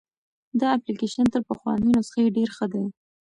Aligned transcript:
دا 0.59 0.67
اپلیکیشن 0.77 1.25
تر 1.33 1.41
پخواني 1.49 1.89
نسخه 1.95 2.21
ډېر 2.37 2.49
ښه 2.55 2.65
دی. 2.73 2.83